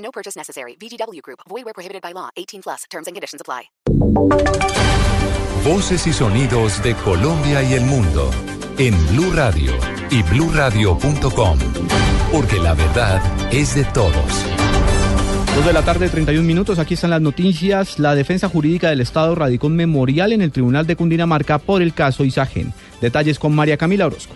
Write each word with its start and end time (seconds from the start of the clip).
No 0.00 0.10
purchase 0.10 0.36
necessary. 0.36 0.76
VGW 0.76 1.22
Group. 1.22 1.40
Void 1.48 1.64
where 1.64 1.74
prohibited 1.74 2.02
by 2.02 2.12
law. 2.12 2.28
18 2.36 2.62
plus. 2.62 2.84
Terms 2.90 3.06
and 3.06 3.14
conditions 3.14 3.40
apply. 3.40 3.70
Voces 5.64 6.06
y 6.06 6.12
sonidos 6.12 6.82
de 6.82 6.94
Colombia 6.94 7.62
y 7.62 7.74
el 7.74 7.84
mundo 7.84 8.30
en 8.78 8.94
Blue 9.08 9.30
Radio 9.34 9.72
y 10.10 10.22
BlueRadio.com, 10.22 11.58
porque 12.32 12.58
la 12.58 12.72
verdad 12.72 13.20
es 13.52 13.74
de 13.74 13.84
todos. 13.84 14.46
Dos 15.54 15.66
de 15.66 15.72
la 15.72 15.82
tarde, 15.82 16.08
31 16.08 16.46
minutos. 16.46 16.78
Aquí 16.78 16.94
están 16.94 17.10
las 17.10 17.20
noticias. 17.20 17.98
La 17.98 18.14
defensa 18.14 18.48
jurídica 18.48 18.88
del 18.88 19.02
Estado 19.02 19.34
radicó 19.34 19.66
un 19.66 19.76
memorial 19.76 20.32
en 20.32 20.40
el 20.40 20.50
Tribunal 20.50 20.86
de 20.86 20.96
Cundinamarca 20.96 21.58
por 21.58 21.82
el 21.82 21.92
caso 21.92 22.24
Isagen. 22.24 22.72
Detalles 23.02 23.38
con 23.38 23.54
María 23.54 23.76
Camila 23.76 24.06
Orozco. 24.06 24.34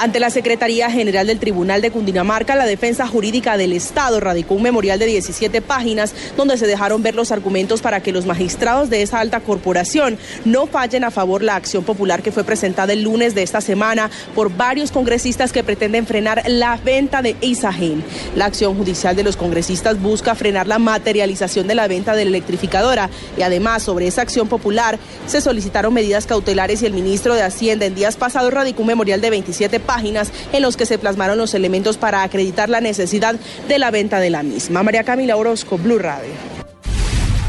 Ante 0.00 0.20
la 0.20 0.30
Secretaría 0.30 0.92
General 0.92 1.26
del 1.26 1.40
Tribunal 1.40 1.82
de 1.82 1.90
Cundinamarca, 1.90 2.54
la 2.54 2.66
Defensa 2.66 3.08
Jurídica 3.08 3.56
del 3.56 3.72
Estado 3.72 4.20
radicó 4.20 4.54
un 4.54 4.62
memorial 4.62 4.96
de 5.00 5.06
17 5.06 5.60
páginas 5.60 6.14
donde 6.36 6.56
se 6.56 6.68
dejaron 6.68 7.02
ver 7.02 7.16
los 7.16 7.32
argumentos 7.32 7.82
para 7.82 8.00
que 8.00 8.12
los 8.12 8.24
magistrados 8.24 8.90
de 8.90 9.02
esa 9.02 9.18
alta 9.18 9.40
corporación 9.40 10.16
no 10.44 10.68
fallen 10.68 11.02
a 11.02 11.10
favor 11.10 11.42
la 11.42 11.56
acción 11.56 11.82
popular 11.82 12.22
que 12.22 12.30
fue 12.30 12.44
presentada 12.44 12.92
el 12.92 13.02
lunes 13.02 13.34
de 13.34 13.42
esta 13.42 13.60
semana 13.60 14.08
por 14.36 14.56
varios 14.56 14.92
congresistas 14.92 15.50
que 15.50 15.64
pretenden 15.64 16.06
frenar 16.06 16.44
la 16.46 16.76
venta 16.76 17.20
de 17.20 17.34
Isagen. 17.40 18.04
La 18.36 18.44
acción 18.44 18.76
judicial 18.76 19.16
de 19.16 19.24
los 19.24 19.36
congresistas 19.36 20.00
busca 20.00 20.36
frenar 20.36 20.68
la 20.68 20.78
materialización 20.78 21.66
de 21.66 21.74
la 21.74 21.88
venta 21.88 22.14
de 22.14 22.24
la 22.24 22.28
electrificadora 22.28 23.10
y 23.36 23.42
además 23.42 23.82
sobre 23.82 24.06
esa 24.06 24.22
acción 24.22 24.46
popular 24.46 24.96
se 25.26 25.40
solicitaron 25.40 25.92
medidas 25.92 26.26
cautelares 26.26 26.82
y 26.82 26.86
el 26.86 26.92
ministro 26.92 27.34
de 27.34 27.42
Hacienda 27.42 27.84
en 27.84 27.96
días 27.96 28.16
pasados 28.16 28.54
radicó 28.54 28.82
un 28.82 28.88
memorial 28.88 29.20
de 29.20 29.30
27 29.30 29.87
páginas 29.88 30.30
en 30.52 30.60
los 30.60 30.76
que 30.76 30.84
se 30.84 30.98
plasmaron 30.98 31.38
los 31.38 31.54
elementos 31.54 31.96
para 31.96 32.22
acreditar 32.22 32.68
la 32.68 32.82
necesidad 32.82 33.36
de 33.66 33.78
la 33.78 33.90
venta 33.90 34.20
de 34.20 34.28
la 34.28 34.42
misma. 34.42 34.82
María 34.82 35.02
Camila 35.02 35.36
Orozco, 35.36 35.78
Blue 35.78 35.98
Radio. 35.98 36.58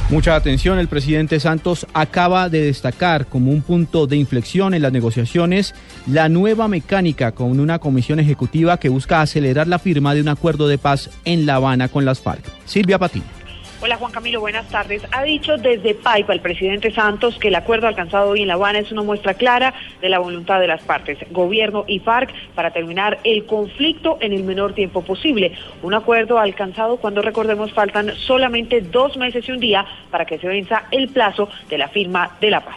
Mucha 0.10 0.36
atención, 0.36 0.80
el 0.80 0.88
presidente 0.88 1.40
Santos 1.40 1.86
acaba 1.94 2.50
de 2.50 2.62
destacar 2.62 3.28
como 3.28 3.52
un 3.52 3.62
punto 3.62 4.08
de 4.08 4.16
inflexión 4.16 4.74
en 4.74 4.82
las 4.82 4.92
negociaciones 4.92 5.76
la 6.08 6.30
nueva 6.30 6.68
mecánica 6.68 7.34
con 7.34 7.60
una 7.60 7.78
comisión 7.78 8.20
ejecutiva 8.20 8.80
que 8.80 8.90
busca 8.90 9.22
acelerar 9.22 9.68
la 9.68 9.78
firma 9.78 10.16
de 10.16 10.22
un 10.22 10.30
acuerdo 10.30 10.68
de 10.68 10.80
paz 10.80 11.12
en 11.26 11.46
La 11.46 11.56
Habana 11.56 11.90
con 11.90 12.06
las 12.06 12.22
FARC. 12.22 12.44
Silvia 12.66 12.98
Patiño. 12.98 13.39
Hola 13.82 13.96
Juan 13.96 14.12
Camilo, 14.12 14.42
buenas 14.42 14.68
tardes. 14.68 15.02
Ha 15.10 15.24
dicho 15.24 15.56
desde 15.56 15.96
Paipa 15.96 16.34
el 16.34 16.42
presidente 16.42 16.94
Santos 16.94 17.38
que 17.40 17.48
el 17.48 17.56
acuerdo 17.56 17.88
alcanzado 17.88 18.32
hoy 18.32 18.42
en 18.42 18.50
La 18.50 18.56
Habana 18.56 18.80
es 18.80 18.92
una 18.92 19.04
muestra 19.04 19.36
clara 19.36 19.74
de 20.02 20.10
la 20.10 20.20
voluntad 20.20 20.60
de 20.60 20.68
las 20.68 20.84
partes, 20.84 21.18
gobierno 21.32 21.86
y 21.88 22.00
FARC, 22.00 22.30
para 22.56 22.72
terminar 22.72 23.20
el 23.24 23.46
conflicto 23.46 24.18
en 24.20 24.34
el 24.34 24.44
menor 24.44 24.74
tiempo 24.74 25.02
posible. 25.02 25.58
Un 25.82 25.94
acuerdo 25.94 26.40
alcanzado 26.40 26.98
cuando 26.98 27.22
recordemos 27.22 27.72
faltan 27.72 28.12
solamente 28.18 28.82
dos 28.82 29.16
meses 29.16 29.48
y 29.48 29.52
un 29.54 29.62
día 29.62 29.86
para 30.12 30.26
que 30.26 30.40
se 30.40 30.48
venza 30.48 30.84
el 30.92 31.08
plazo 31.08 31.48
de 31.70 31.78
la 31.78 31.88
firma 31.88 32.36
de 32.42 32.50
la 32.50 32.60
paz. 32.60 32.76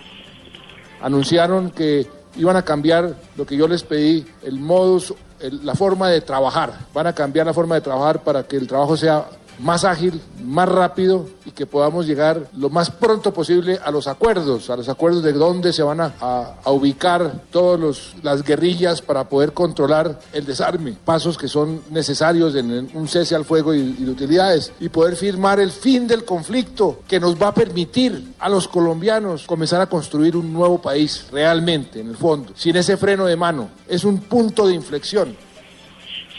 Anunciaron 1.00 1.72
que 1.72 2.06
iban 2.36 2.54
a 2.54 2.62
cambiar 2.62 3.16
lo 3.36 3.44
que 3.44 3.56
yo 3.56 3.66
les 3.66 3.82
pedí, 3.82 4.24
el 4.44 4.60
modus, 4.60 5.12
el, 5.40 5.66
la 5.66 5.74
forma 5.74 6.10
de 6.10 6.20
trabajar. 6.20 6.70
Van 6.94 7.08
a 7.08 7.12
cambiar 7.12 7.46
la 7.46 7.52
forma 7.52 7.74
de 7.74 7.80
trabajar 7.80 8.22
para 8.22 8.44
que 8.44 8.54
el 8.54 8.68
trabajo 8.68 8.96
sea 8.96 9.26
más 9.58 9.84
ágil, 9.84 10.20
más 10.44 10.68
rápido 10.68 11.28
y 11.44 11.50
que 11.50 11.66
podamos 11.66 12.06
llegar 12.06 12.48
lo 12.56 12.70
más 12.70 12.90
pronto 12.90 13.32
posible 13.32 13.78
a 13.84 13.90
los 13.90 14.06
acuerdos, 14.06 14.70
a 14.70 14.76
los 14.76 14.88
acuerdos 14.88 15.22
de 15.22 15.32
dónde 15.32 15.72
se 15.72 15.82
van 15.82 16.00
a, 16.00 16.14
a, 16.20 16.54
a 16.64 16.70
ubicar 16.70 17.42
todas 17.50 18.14
las 18.22 18.42
guerrillas 18.42 19.02
para 19.02 19.28
poder 19.28 19.52
controlar 19.52 20.20
el 20.32 20.44
desarme, 20.44 20.96
pasos 21.04 21.36
que 21.36 21.48
son 21.48 21.82
necesarios 21.90 22.54
en 22.54 22.90
un 22.94 23.08
cese 23.08 23.34
al 23.34 23.44
fuego 23.44 23.74
y, 23.74 23.80
y 23.98 24.04
de 24.04 24.10
utilidades 24.10 24.72
y 24.80 24.88
poder 24.88 25.16
firmar 25.16 25.60
el 25.60 25.70
fin 25.70 26.06
del 26.06 26.24
conflicto 26.24 27.00
que 27.06 27.20
nos 27.20 27.40
va 27.40 27.48
a 27.48 27.54
permitir 27.54 28.34
a 28.38 28.48
los 28.48 28.68
colombianos 28.68 29.46
comenzar 29.46 29.80
a 29.80 29.86
construir 29.86 30.36
un 30.36 30.52
nuevo 30.52 30.80
país 30.80 31.26
realmente, 31.30 32.00
en 32.00 32.08
el 32.08 32.16
fondo, 32.16 32.52
sin 32.56 32.76
ese 32.76 32.96
freno 32.96 33.26
de 33.26 33.36
mano. 33.36 33.70
Es 33.88 34.04
un 34.04 34.18
punto 34.18 34.66
de 34.66 34.74
inflexión. 34.74 35.36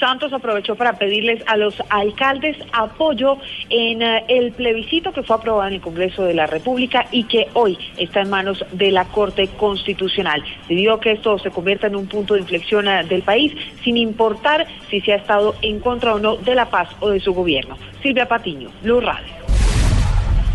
Santos 0.03 0.33
aprovechó 0.33 0.75
para 0.75 0.97
pedirles 0.97 1.41
a 1.47 1.55
los 1.55 1.81
alcaldes 1.87 2.57
apoyo 2.73 3.37
en 3.69 4.03
uh, 4.03 4.25
el 4.27 4.51
plebiscito 4.51 5.13
que 5.13 5.23
fue 5.23 5.37
aprobado 5.37 5.69
en 5.69 5.75
el 5.75 5.79
Congreso 5.79 6.25
de 6.25 6.33
la 6.33 6.45
República 6.45 7.05
y 7.09 7.23
que 7.23 7.47
hoy 7.53 7.77
está 7.95 8.19
en 8.19 8.29
manos 8.29 8.65
de 8.73 8.91
la 8.91 9.05
Corte 9.05 9.47
Constitucional. 9.47 10.43
Pidió 10.67 10.99
que 10.99 11.13
esto 11.13 11.39
se 11.39 11.51
convierta 11.51 11.87
en 11.87 11.95
un 11.95 12.07
punto 12.07 12.33
de 12.33 12.41
inflexión 12.41 12.85
uh, 12.85 13.07
del 13.07 13.21
país, 13.21 13.53
sin 13.81 13.95
importar 13.95 14.67
si 14.89 14.99
se 14.99 15.13
ha 15.13 15.15
estado 15.15 15.55
en 15.61 15.79
contra 15.79 16.15
o 16.15 16.19
no 16.19 16.35
de 16.35 16.53
la 16.53 16.69
paz 16.69 16.89
o 16.99 17.09
de 17.09 17.21
su 17.21 17.33
gobierno. 17.33 17.77
Silvia 18.01 18.27
Patiño, 18.27 18.71
Blue 18.81 18.99
Radio. 18.99 19.42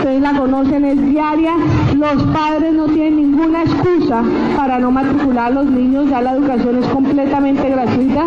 ustedes 0.09 0.23
la 0.23 0.33
conocen, 0.39 0.85
es 0.85 1.11
diaria. 1.11 1.55
Los 1.95 2.23
padres 2.33 2.73
no 2.73 2.87
tienen 2.87 3.17
ninguna 3.17 3.65
excusa 3.65 4.23
para 4.57 4.79
no 4.79 4.91
matricular 4.91 5.47
a 5.47 5.51
los 5.51 5.67
niños, 5.67 6.09
ya 6.09 6.23
la 6.23 6.33
educación 6.33 6.83
es 6.83 6.89
completamente 6.91 7.69
gratuita. 7.69 8.25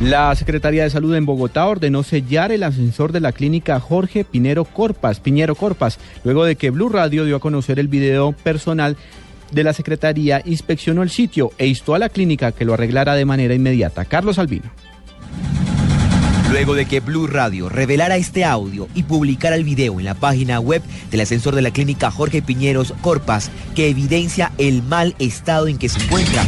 La 0.00 0.32
Secretaría 0.36 0.84
de 0.84 0.90
Salud 0.90 1.12
en 1.16 1.26
Bogotá 1.26 1.66
ordenó 1.66 2.04
sellar 2.04 2.52
el 2.52 2.62
ascensor 2.62 3.10
de 3.10 3.18
la 3.18 3.32
clínica 3.32 3.80
Jorge 3.80 4.24
Pinero 4.24 4.64
Corpas, 4.64 5.18
Piñero 5.18 5.56
Corpas, 5.56 5.98
luego 6.22 6.44
de 6.44 6.54
que 6.54 6.70
Blue 6.70 6.88
Radio 6.88 7.24
dio 7.24 7.34
a 7.34 7.40
conocer 7.40 7.80
el 7.80 7.88
video 7.88 8.30
personal 8.30 8.96
de 9.50 9.64
la 9.64 9.72
Secretaría, 9.72 10.40
inspeccionó 10.44 11.02
el 11.02 11.10
sitio 11.10 11.50
e 11.58 11.66
instó 11.66 11.96
a 11.96 11.98
la 11.98 12.10
clínica 12.10 12.52
que 12.52 12.64
lo 12.64 12.74
arreglara 12.74 13.16
de 13.16 13.24
manera 13.24 13.54
inmediata. 13.54 14.04
Carlos 14.04 14.38
Albino. 14.38 14.70
Luego 16.52 16.74
de 16.74 16.86
que 16.86 17.00
Blue 17.00 17.26
Radio 17.26 17.68
revelara 17.68 18.16
este 18.16 18.44
audio 18.44 18.86
y 18.94 19.02
publicara 19.02 19.56
el 19.56 19.64
video 19.64 19.98
en 19.98 20.04
la 20.04 20.14
página 20.14 20.60
web 20.60 20.80
del 21.10 21.22
ascensor 21.22 21.56
de 21.56 21.62
la 21.62 21.72
clínica 21.72 22.12
Jorge 22.12 22.40
Piñeros 22.40 22.94
Corpas, 23.00 23.50
que 23.74 23.88
evidencia 23.88 24.52
el 24.58 24.84
mal 24.84 25.16
estado 25.18 25.66
en 25.66 25.76
que 25.76 25.88
se 25.88 26.00
encuentra. 26.00 26.44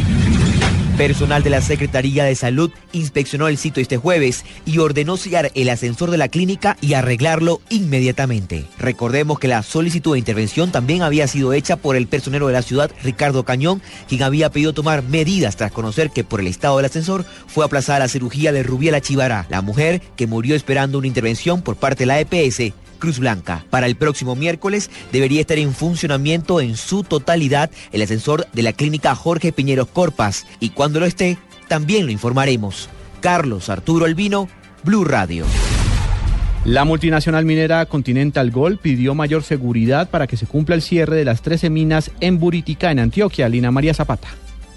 Personal 1.01 1.43
de 1.43 1.49
la 1.49 1.63
Secretaría 1.63 2.25
de 2.25 2.35
Salud 2.35 2.71
inspeccionó 2.93 3.49
el 3.49 3.57
sitio 3.57 3.81
este 3.81 3.97
jueves 3.97 4.45
y 4.67 4.81
ordenó 4.81 5.17
sellar 5.17 5.51
el 5.55 5.71
ascensor 5.71 6.11
de 6.11 6.19
la 6.19 6.29
clínica 6.29 6.77
y 6.83 6.93
arreglarlo 6.93 7.63
inmediatamente. 7.71 8.67
Recordemos 8.79 9.39
que 9.39 9.49
la 9.49 9.63
solicitud 9.63 10.13
de 10.13 10.19
intervención 10.19 10.73
también 10.73 11.01
había 11.01 11.27
sido 11.27 11.55
hecha 11.55 11.77
por 11.77 11.97
el 11.97 12.07
personero 12.07 12.49
de 12.49 12.53
la 12.53 12.61
ciudad, 12.61 12.91
Ricardo 13.03 13.47
Cañón, 13.47 13.81
quien 14.11 14.23
había 14.23 14.51
pedido 14.51 14.75
tomar 14.75 15.03
medidas 15.03 15.57
tras 15.57 15.73
conocer 15.73 16.11
que 16.11 16.23
por 16.23 16.41
el 16.41 16.49
estado 16.49 16.77
del 16.77 16.85
ascensor 16.85 17.25
fue 17.47 17.65
aplazada 17.65 18.01
la 18.01 18.09
cirugía 18.09 18.53
de 18.53 18.63
Rubiela 18.63 19.01
Chivará, 19.01 19.47
la 19.49 19.63
mujer 19.63 20.03
que 20.17 20.27
murió 20.27 20.55
esperando 20.55 20.99
una 20.99 21.07
intervención 21.07 21.63
por 21.63 21.77
parte 21.77 22.01
de 22.01 22.09
la 22.09 22.21
EPS 22.21 22.75
Cruz 23.01 23.19
Blanca. 23.19 23.65
Para 23.71 23.87
el 23.87 23.97
próximo 23.97 24.37
miércoles 24.37 24.91
debería 25.11 25.41
estar 25.41 25.59
en 25.59 25.75
funcionamiento 25.75 26.61
en 26.61 26.77
su 26.77 27.03
totalidad 27.03 27.71
el 27.91 28.03
ascensor 28.03 28.47
de 28.53 28.63
la 28.63 28.73
clínica 28.73 29.17
Jorge 29.17 29.53
Piñeros 29.53 29.89
Corpas 29.89 30.47
y 30.61 30.71
cuando 30.71 31.01
lo 31.01 31.07
esté, 31.07 31.39
también 31.67 32.07
lo 32.07 32.13
informaremos. 32.13 32.89
Carlos 33.21 33.69
Arturo 33.69 34.05
Albino, 34.07 34.49
Blue 34.85 35.05
Radio. 35.05 35.45
La 36.65 36.85
multinacional 36.85 37.47
minera 37.47 37.87
Continental 37.87 38.51
Gold 38.51 38.79
pidió 38.79 39.15
mayor 39.15 39.43
seguridad 39.43 40.11
para 40.11 40.27
que 40.27 40.37
se 40.37 40.47
cumpla 40.47 40.75
el 40.75 40.83
cierre 40.83 41.17
de 41.17 41.25
las 41.25 41.41
13 41.41 41.71
minas 41.71 42.11
en 42.21 42.39
Buritica, 42.39 42.91
en 42.91 42.99
Antioquia. 42.99 43.49
Lina 43.49 43.71
María 43.71 43.95
Zapata. 43.95 44.29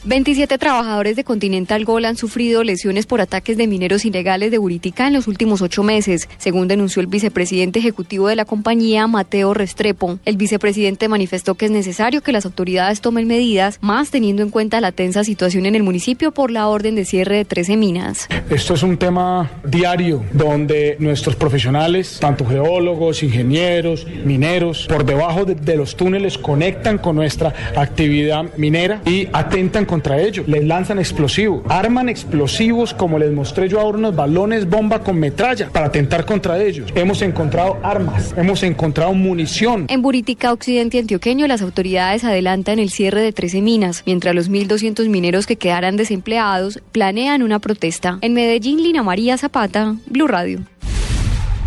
27 0.06 0.58
trabajadores 0.58 1.16
de 1.16 1.24
Continental 1.24 1.86
Gold 1.86 2.06
han 2.06 2.18
sufrido 2.18 2.62
lesiones 2.66 3.06
por 3.06 3.22
ataques 3.22 3.56
de 3.56 3.68
mineros 3.68 4.04
ilegales 4.04 4.52
de 4.52 4.58
Buritica 4.58 5.08
en 5.08 5.14
los 5.14 5.30
últimos 5.30 5.62
ocho 5.62 5.82
meses, 5.82 6.28
según 6.38 6.68
denunció 6.68 7.00
el 7.00 7.08
vicepresidente 7.08 7.80
ejecutivo 7.80 8.28
de 8.28 8.36
la 8.36 8.44
compañía, 8.44 9.08
Mateo 9.08 9.54
Restrepo. 9.54 10.20
El 10.26 10.36
vicepresidente 10.36 11.08
manifestó 11.08 11.56
que 11.56 11.68
es 11.68 11.72
necesario 11.72 12.20
que 12.20 12.34
las 12.34 12.44
autoridades 12.44 13.00
tomen 13.00 13.28
medidas, 13.28 13.78
más 13.80 14.12
teniendo 14.12 14.44
en 14.44 14.50
cuenta 14.50 14.82
la 14.82 14.92
tensa 14.92 15.24
situación 15.24 15.66
en 15.66 15.76
el 15.76 15.84
municipio 15.84 16.34
por 16.34 16.52
la 16.52 16.68
orden 16.68 16.96
de 16.96 17.06
cierre 17.06 17.38
de 17.38 17.46
13 17.46 17.78
minas. 17.78 18.28
Esto 18.50 18.74
es 18.74 18.84
un 18.84 18.98
tema 18.98 19.52
diario 19.64 20.26
donde 20.34 20.98
nuestros 21.00 21.38
profesionales, 21.38 22.18
tanto 22.20 22.46
geólogos, 22.46 23.24
ingenieros, 23.24 24.06
mineros, 24.26 24.86
por 24.86 25.06
debajo 25.06 25.46
de, 25.46 25.78
los 25.78 25.96
túneles 25.96 26.38
conectan 26.38 26.98
con 26.98 27.16
nuestra 27.16 27.54
actividad 27.78 28.46
minera 28.58 29.02
y 29.06 29.30
atentan 29.32 29.86
contra 29.94 30.20
ellos, 30.20 30.48
les 30.48 30.64
lanzan 30.64 30.98
explosivos, 30.98 31.62
arman 31.70 32.10
explosivos 32.10 32.96
como 32.96 33.20
les 33.20 33.32
mostré 33.32 33.70
yo 33.70 33.80
ahora 33.80 34.00
unos 34.00 34.16
balones 34.16 34.68
bomba 34.68 35.04
con 35.04 35.20
metralla 35.20 35.70
para 35.70 35.86
atentar 35.86 36.26
contra 36.26 36.60
ellos. 36.60 36.90
Hemos 36.96 37.22
encontrado 37.22 37.78
armas, 37.84 38.34
hemos 38.36 38.64
encontrado 38.64 39.14
munición. 39.14 39.86
En 39.90 40.02
Buritica 40.02 40.52
Occidente 40.52 40.98
Antioqueño 40.98 41.46
las 41.46 41.62
autoridades 41.62 42.24
adelantan 42.24 42.80
el 42.80 42.90
cierre 42.90 43.22
de 43.22 43.34
13 43.34 43.62
minas, 43.62 44.02
mientras 44.08 44.34
los 44.34 44.50
1.200 44.50 45.08
mineros 45.10 45.46
que 45.46 45.58
quedarán 45.58 45.96
desempleados 45.96 46.80
planean 46.92 47.44
una 47.44 47.60
protesta. 47.60 48.18
En 48.22 48.34
Medellín, 48.34 48.82
Lina 48.82 49.04
María 49.04 49.38
Zapata, 49.38 49.96
Blue 50.08 50.26
Radio. 50.26 50.62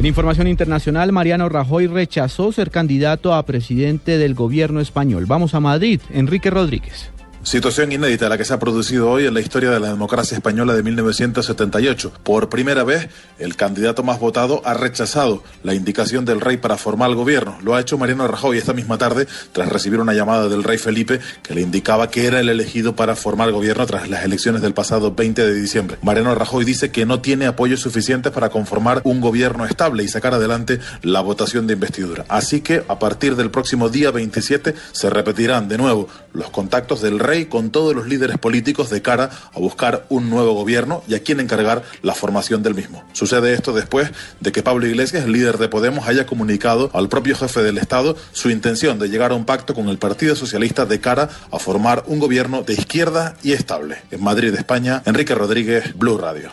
En 0.01 0.05
información 0.05 0.49
internacional, 0.49 1.13
Mariano 1.13 1.49
Rajoy 1.49 1.87
rechazó 1.87 2.51
ser 2.51 2.73
candidato 2.73 3.35
a 3.35 3.47
presidente 3.47 4.19
del 4.19 4.35
gobierno 4.35 4.81
español. 4.81 5.27
Vamos 5.27 5.55
a 5.55 5.61
Madrid, 5.61 6.01
Enrique 6.13 6.51
Rodríguez. 6.51 7.13
Situación 7.47 7.93
inédita 7.93 8.29
la 8.29 8.37
que 8.37 8.45
se 8.45 8.53
ha 8.55 8.59
producido 8.59 9.09
hoy 9.09 9.25
en 9.25 9.33
la 9.33 9.41
historia 9.41 9.71
de 9.71 9.79
la 9.79 9.91
democracia 9.91 10.35
española 10.35 10.75
de 10.75 10.83
1978. 10.83 12.13
Por 12.25 12.49
primera 12.49 12.83
vez, 12.83 13.09
el 13.39 13.55
candidato 13.55 14.03
más 14.03 14.19
votado 14.19 14.63
ha 14.65 14.75
rechazado 14.75 15.45
la 15.63 15.73
indicación 15.73 16.25
del 16.25 16.41
rey 16.41 16.57
para 16.57 16.77
formar 16.77 17.09
el 17.11 17.15
gobierno. 17.15 17.57
Lo 17.63 17.77
ha 17.77 17.81
hecho 17.81 17.99
Mariano 17.99 18.27
Rajoy 18.27 18.59
esta 18.59 18.73
misma 18.73 18.99
tarde 18.99 19.29
tras 19.53 19.69
recibir 19.69 20.01
una 20.01 20.13
llamada 20.13 20.49
del 20.49 20.65
rey 20.65 20.77
Felipe 20.77 21.21
que 21.45 21.55
le 21.55 21.61
indicaba 21.61 22.11
que 22.11 22.27
era 22.27 22.41
el 22.41 22.49
elegido 22.49 22.97
para 22.97 23.15
formar 23.15 23.47
el 23.47 23.55
gobierno 23.55 23.87
tras 23.87 24.11
las 24.11 24.25
elecciones 24.25 24.61
del 24.61 24.75
pasado 24.75 25.15
20 25.15 25.47
de 25.47 25.55
diciembre. 25.55 25.99
Mariano 26.03 26.35
Rajoy 26.35 26.65
dice 26.65 26.91
que 26.91 27.07
no 27.07 27.21
tiene 27.21 27.47
apoyo 27.47 27.77
suficiente 27.77 28.33
para 28.33 28.49
conformar 28.49 29.03
un 29.05 29.21
gobierno 29.21 29.67
estable 29.67 30.03
y 30.03 30.09
sacar 30.09 30.35
adelante 30.35 30.81
la 31.03 31.21
votación 31.21 31.69
de 31.69 31.75
investidura. 31.75 32.25
Así 32.27 32.61
que 32.61 32.83
a 32.89 32.99
partir 32.99 33.37
del 33.37 33.53
próximo 33.53 33.89
día 33.89 34.11
27 34.11 34.75
se 34.91 35.11
repetirán 35.11 35.69
de 35.69 35.79
nuevo 35.79 36.09
los 36.33 36.51
contactos 36.51 37.01
del 37.01 37.21
rey 37.21 37.36
con 37.45 37.71
todos 37.71 37.95
los 37.95 38.07
líderes 38.07 38.39
políticos 38.39 38.91
de 38.91 39.03
cara 39.03 39.31
a 39.55 39.59
buscar 39.61 40.07
un 40.09 40.31
nuevo 40.31 40.55
gobierno 40.55 41.03
y 41.07 41.15
a 41.15 41.23
quien 41.23 41.41
encargar 41.41 41.83
la 42.03 42.15
formación 42.15 42.63
del 42.63 42.75
mismo. 42.75 43.05
Sucede 43.13 43.53
esto 43.53 43.73
después 43.73 44.11
de 44.41 44.53
que 44.53 44.63
Pablo 44.63 44.87
Iglesias, 44.87 45.25
el 45.25 45.33
líder 45.33 45.59
de 45.59 45.69
Podemos, 45.69 46.09
haya 46.09 46.27
comunicado 46.27 46.91
al 46.95 47.09
propio 47.09 47.37
jefe 47.37 47.63
del 47.63 47.79
Estado 47.79 48.17
su 48.33 48.51
intención 48.51 48.99
de 48.99 49.09
llegar 49.09 49.33
a 49.33 49.35
un 49.35 49.45
pacto 49.45 49.75
con 49.75 49.89
el 49.89 49.99
Partido 49.99 50.35
Socialista 50.35 50.87
de 50.87 51.01
cara 51.01 51.29
a 51.53 51.59
formar 51.59 52.05
un 52.07 52.19
gobierno 52.19 52.63
de 52.63 52.73
izquierda 52.73 53.37
y 53.43 53.53
estable. 53.53 53.99
En 54.11 54.23
Madrid, 54.23 54.55
España, 54.55 55.03
Enrique 55.05 55.35
Rodríguez, 55.35 55.97
Blue 55.97 56.19
Radio. 56.19 56.51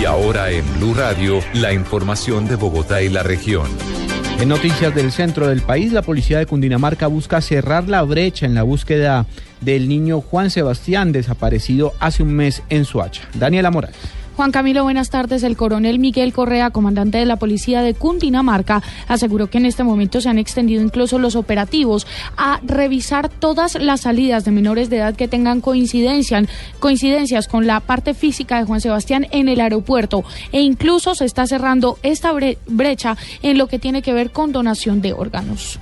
Y 0.00 0.04
ahora 0.04 0.50
en 0.50 0.64
Blue 0.78 0.94
Radio, 0.94 1.40
la 1.54 1.72
información 1.72 2.46
de 2.46 2.56
Bogotá 2.56 3.02
y 3.02 3.08
la 3.08 3.22
región. 3.22 3.97
En 4.38 4.48
noticias 4.48 4.94
del 4.94 5.10
centro 5.10 5.48
del 5.48 5.62
país, 5.62 5.92
la 5.92 6.02
policía 6.02 6.38
de 6.38 6.46
Cundinamarca 6.46 7.08
busca 7.08 7.40
cerrar 7.40 7.88
la 7.88 8.02
brecha 8.02 8.46
en 8.46 8.54
la 8.54 8.62
búsqueda 8.62 9.26
del 9.60 9.88
niño 9.88 10.20
Juan 10.20 10.50
Sebastián 10.50 11.10
desaparecido 11.10 11.92
hace 11.98 12.22
un 12.22 12.34
mes 12.34 12.62
en 12.68 12.84
Suacha. 12.84 13.22
Daniela 13.34 13.72
Morales. 13.72 13.98
Juan 14.38 14.52
Camilo, 14.52 14.84
buenas 14.84 15.10
tardes. 15.10 15.42
El 15.42 15.56
coronel 15.56 15.98
Miguel 15.98 16.32
Correa, 16.32 16.70
comandante 16.70 17.18
de 17.18 17.24
la 17.24 17.40
policía 17.40 17.82
de 17.82 17.94
Cundinamarca, 17.94 18.84
aseguró 19.08 19.50
que 19.50 19.58
en 19.58 19.66
este 19.66 19.82
momento 19.82 20.20
se 20.20 20.28
han 20.28 20.38
extendido 20.38 20.80
incluso 20.80 21.18
los 21.18 21.34
operativos 21.34 22.06
a 22.36 22.60
revisar 22.62 23.30
todas 23.30 23.74
las 23.74 24.02
salidas 24.02 24.44
de 24.44 24.52
menores 24.52 24.90
de 24.90 24.98
edad 24.98 25.16
que 25.16 25.26
tengan 25.26 25.60
coincidencia, 25.60 26.40
coincidencias 26.78 27.48
con 27.48 27.66
la 27.66 27.80
parte 27.80 28.14
física 28.14 28.58
de 28.60 28.64
Juan 28.64 28.80
Sebastián 28.80 29.26
en 29.32 29.48
el 29.48 29.60
aeropuerto 29.60 30.22
e 30.52 30.60
incluso 30.60 31.16
se 31.16 31.24
está 31.24 31.48
cerrando 31.48 31.98
esta 32.04 32.32
brecha 32.68 33.16
en 33.42 33.58
lo 33.58 33.66
que 33.66 33.80
tiene 33.80 34.02
que 34.02 34.12
ver 34.12 34.30
con 34.30 34.52
donación 34.52 35.00
de 35.00 35.14
órganos. 35.14 35.80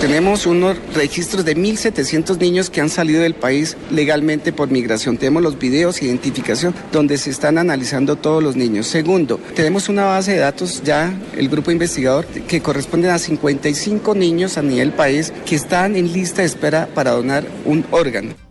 Tenemos 0.00 0.46
unos 0.46 0.78
registros 0.94 1.44
de 1.44 1.54
1.700 1.54 2.38
niños 2.38 2.70
que 2.70 2.80
han 2.80 2.88
salido 2.88 3.20
del 3.20 3.34
país 3.34 3.76
legalmente 3.90 4.50
por 4.50 4.70
migración. 4.70 5.18
Tenemos 5.18 5.42
los 5.42 5.58
videos 5.58 6.00
de 6.00 6.06
identificación 6.06 6.74
donde 6.90 7.18
se 7.18 7.28
están 7.28 7.58
analizando 7.58 8.16
todos 8.16 8.42
los 8.42 8.56
niños. 8.56 8.86
Segundo, 8.86 9.38
tenemos 9.54 9.90
una 9.90 10.06
base 10.06 10.32
de 10.32 10.38
datos 10.38 10.82
ya, 10.82 11.12
el 11.36 11.50
grupo 11.50 11.70
investigador, 11.70 12.24
que 12.24 12.62
corresponden 12.62 13.10
a 13.10 13.18
55 13.18 14.14
niños 14.14 14.56
a 14.56 14.62
nivel 14.62 14.92
país 14.92 15.34
que 15.44 15.56
están 15.56 15.94
en 15.96 16.10
lista 16.10 16.40
de 16.40 16.46
espera 16.48 16.88
para 16.94 17.10
donar 17.10 17.44
un 17.66 17.84
órgano. 17.90 18.49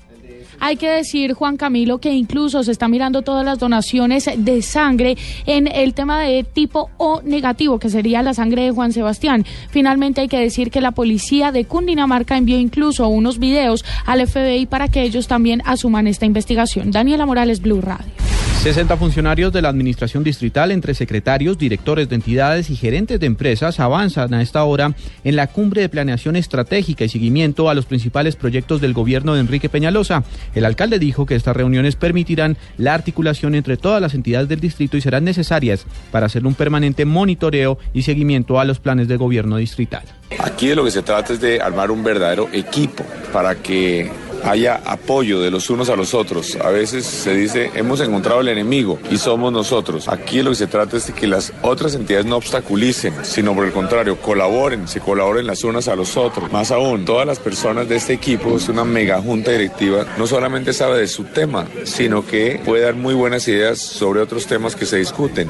Hay 0.60 0.76
que 0.76 0.90
decir, 0.90 1.34
Juan 1.34 1.58
Camilo, 1.58 2.00
que 2.00 2.14
incluso 2.14 2.64
se 2.64 2.72
está 2.72 2.88
mirando 2.88 3.22
todas 3.22 3.46
las 3.46 3.60
donaciones 3.60 4.30
de 4.36 4.62
sangre 4.62 5.18
en 5.46 5.68
el 5.68 5.94
tema 5.94 6.22
de 6.22 6.44
tipo 6.44 6.90
O 6.98 7.22
negativo, 7.24 7.80
que 7.80 7.90
sería 7.90 8.22
la 8.22 8.34
sangre 8.34 8.64
de 8.64 8.72
Juan 8.72 8.92
Sebastián. 8.92 9.46
Finalmente 9.70 10.22
hay 10.22 10.28
que 10.28 10.40
decir 10.40 10.72
que 10.72 10.82
la 10.82 10.92
policía 10.92 11.52
de 11.52 11.66
Cundinamarca 11.66 12.38
envió 12.38 12.58
incluso 12.60 13.08
unos 13.08 13.40
videos 13.40 13.86
al 14.06 14.26
FBI 14.28 14.66
para 14.66 14.88
que 14.88 15.04
ellos 15.04 15.28
también 15.28 15.62
asuman 15.66 16.08
esta 16.08 16.26
investigación. 16.26 16.92
Daniela 16.92 17.26
Morales, 17.26 17.62
Blue 17.62 17.82
Radio. 17.82 18.39
60 18.60 18.98
funcionarios 18.98 19.54
de 19.54 19.62
la 19.62 19.70
Administración 19.70 20.22
Distrital, 20.22 20.72
entre 20.72 20.94
secretarios, 20.94 21.58
directores 21.58 22.10
de 22.10 22.16
entidades 22.16 22.70
y 22.70 22.76
gerentes 22.76 23.18
de 23.18 23.26
empresas, 23.26 23.80
avanzan 23.80 24.34
a 24.34 24.42
esta 24.42 24.66
hora 24.66 24.96
en 25.24 25.38
la 25.38 25.48
cumbre 25.48 25.80
de 25.80 25.88
planeación 25.88 26.36
estratégica 26.36 27.06
y 27.06 27.10
seguimiento 27.10 27.70
a 27.70 27.74
los 27.74 27.86
principales 27.86 28.36
proyectos 28.36 28.82
del 28.82 28.92
gobierno 28.92 29.34
de 29.34 29.40
Enrique 29.40 29.70
Peñalosa. 29.70 30.26
El 30.54 30.66
alcalde 30.66 31.00
dijo 31.00 31.26
que 31.26 31.36
estas 31.36 31.56
reuniones 31.56 31.96
permitirán 31.96 32.58
la 32.78 32.94
articulación 32.94 33.56
entre 33.56 33.78
todas 33.78 34.02
las 34.02 34.14
entidades 34.14 34.50
del 34.50 34.60
distrito 34.60 34.98
y 34.98 35.02
serán 35.02 35.24
necesarias 35.24 35.86
para 36.12 36.26
hacer 36.26 36.46
un 36.46 36.54
permanente 36.54 37.06
monitoreo 37.06 37.80
y 37.94 38.02
seguimiento 38.02 38.60
a 38.60 38.66
los 38.66 38.82
planes 38.82 39.08
de 39.08 39.16
gobierno 39.16 39.56
distrital. 39.56 40.04
Aquí 40.38 40.68
de 40.68 40.76
lo 40.76 40.84
que 40.84 40.92
se 40.92 41.02
trata 41.02 41.32
es 41.32 41.40
de 41.40 41.62
armar 41.62 41.92
un 41.92 42.04
verdadero 42.04 42.50
equipo 42.52 43.06
para 43.32 43.56
que 43.56 44.12
haya 44.44 44.82
apoyo 44.86 45.42
de 45.42 45.52
los 45.52 45.70
unos 45.70 45.90
a 45.90 45.96
los 45.96 46.14
otros. 46.14 46.58
A 46.58 46.70
veces 46.70 47.06
se 47.06 47.36
dice, 47.36 47.72
hemos 47.76 48.02
encontrado 48.02 48.42
el 48.42 48.48
enemigo 48.48 49.00
y 49.12 49.18
somos 49.18 49.52
nosotros. 49.52 50.08
Aquí 50.08 50.42
lo 50.42 50.52
que 50.52 50.56
se 50.56 50.68
trata 50.68 50.98
es 50.98 51.08
de 51.08 51.14
que 51.14 51.28
las 51.28 51.54
otras 51.62 51.96
entidades 51.96 52.26
no 52.26 52.38
obstaculicen, 52.38 53.14
sino 53.24 53.54
por 53.54 53.66
el 53.66 53.72
contrario, 53.72 54.18
colaboren, 54.18 54.88
se 54.88 55.00
colaboren 55.00 55.48
las 55.48 55.64
unas 55.64 55.88
a 55.88 55.96
los 55.96 56.18
otros. 56.18 56.52
Más 56.52 56.72
aún, 56.72 57.06
todas 57.06 57.26
las 57.26 57.40
personas 57.40 57.88
de 57.90 57.96
este 57.96 58.14
equipo, 58.14 58.56
es 58.56 58.70
una 58.70 58.84
mega 58.84 59.22
junta 59.22 59.52
directiva, 59.52 60.06
no 60.18 60.28
solamente 60.28 60.74
sabe 60.74 61.00
de 61.00 61.08
su 61.08 61.26
tema, 61.26 61.68
sino 61.84 62.26
que 62.26 62.62
puede 62.64 62.84
dar 62.84 62.96
muy 62.96 63.14
buenas 63.14 63.48
ideas 63.48 63.80
sobre 63.80 64.22
otros 64.22 64.46
temas 64.46 64.76
que 64.76 64.86
se 64.86 64.98
discuten. 64.98 65.50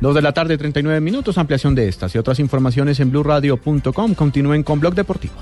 Dos 0.00 0.14
de 0.14 0.22
la 0.22 0.32
tarde, 0.32 0.56
39 0.56 1.00
minutos, 1.00 1.38
ampliación 1.38 1.74
de 1.74 1.88
estas 1.88 2.14
y 2.14 2.18
otras 2.18 2.38
informaciones 2.38 3.00
en 3.00 3.10
blurradio.com. 3.10 4.14
Continúen 4.14 4.62
con 4.62 4.78
Blog 4.78 4.94
Deportivo. 4.94 5.34